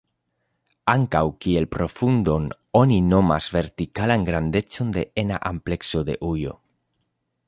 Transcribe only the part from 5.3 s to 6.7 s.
amplekso de ujo.